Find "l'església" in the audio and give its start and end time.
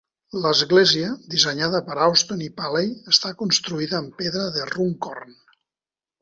0.43-1.09